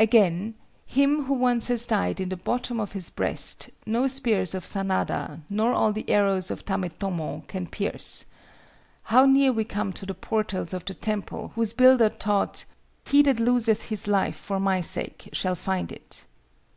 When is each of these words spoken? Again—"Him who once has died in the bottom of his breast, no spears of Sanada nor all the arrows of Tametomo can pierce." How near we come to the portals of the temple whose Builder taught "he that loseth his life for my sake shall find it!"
Again—"Him 0.00 1.26
who 1.26 1.34
once 1.34 1.68
has 1.68 1.86
died 1.86 2.20
in 2.20 2.30
the 2.30 2.36
bottom 2.36 2.80
of 2.80 2.94
his 2.94 3.10
breast, 3.10 3.70
no 3.86 4.08
spears 4.08 4.52
of 4.52 4.64
Sanada 4.64 5.40
nor 5.48 5.72
all 5.72 5.92
the 5.92 6.04
arrows 6.10 6.50
of 6.50 6.64
Tametomo 6.64 7.46
can 7.46 7.68
pierce." 7.68 8.24
How 9.04 9.24
near 9.24 9.52
we 9.52 9.62
come 9.62 9.92
to 9.92 10.04
the 10.04 10.14
portals 10.14 10.74
of 10.74 10.84
the 10.84 10.94
temple 10.94 11.52
whose 11.54 11.74
Builder 11.74 12.08
taught 12.08 12.64
"he 13.06 13.22
that 13.22 13.38
loseth 13.38 13.82
his 13.82 14.08
life 14.08 14.34
for 14.34 14.58
my 14.58 14.80
sake 14.80 15.28
shall 15.32 15.54
find 15.54 15.92
it!" 15.92 16.24